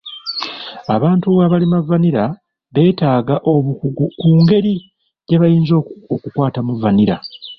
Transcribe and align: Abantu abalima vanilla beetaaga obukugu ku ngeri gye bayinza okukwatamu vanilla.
Abantu 0.95 1.27
abalima 1.45 1.77
vanilla 1.89 2.25
beetaaga 2.73 3.35
obukugu 3.53 4.05
ku 4.19 4.27
ngeri 4.41 4.73
gye 5.27 5.37
bayinza 5.41 5.73
okukwatamu 6.13 6.73
vanilla. 6.83 7.17